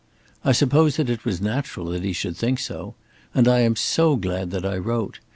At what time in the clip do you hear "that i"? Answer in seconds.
4.49-4.79